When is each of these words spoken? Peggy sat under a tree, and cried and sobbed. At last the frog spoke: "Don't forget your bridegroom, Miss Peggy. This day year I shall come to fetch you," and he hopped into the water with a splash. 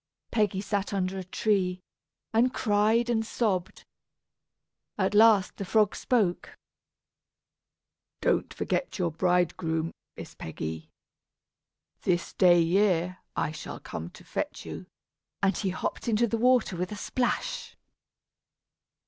Peggy 0.31 0.61
sat 0.61 0.93
under 0.95 1.19
a 1.19 1.23
tree, 1.23 1.79
and 2.33 2.51
cried 2.55 3.07
and 3.07 3.23
sobbed. 3.23 3.85
At 4.97 5.13
last 5.13 5.57
the 5.57 5.63
frog 5.63 5.95
spoke: 5.95 6.57
"Don't 8.19 8.51
forget 8.51 8.97
your 8.97 9.11
bridegroom, 9.11 9.93
Miss 10.17 10.33
Peggy. 10.33 10.89
This 12.01 12.33
day 12.33 12.59
year 12.59 13.19
I 13.35 13.51
shall 13.51 13.79
come 13.79 14.09
to 14.17 14.23
fetch 14.23 14.65
you," 14.65 14.87
and 15.43 15.55
he 15.55 15.69
hopped 15.69 16.07
into 16.07 16.25
the 16.25 16.35
water 16.39 16.75
with 16.75 16.91
a 16.91 16.95
splash. 16.95 17.75